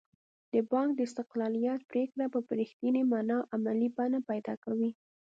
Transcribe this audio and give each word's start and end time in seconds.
د 0.53 0.55
بانک 0.71 0.89
د 0.95 0.99
استقلالیت 1.07 1.81
پرېکړه 1.91 2.25
به 2.33 2.39
په 2.47 2.53
رښتینې 2.61 3.01
معنا 3.11 3.37
عملي 3.55 3.89
بڼه 3.97 4.19
پیدا 4.29 4.53
کوي. 4.63 4.91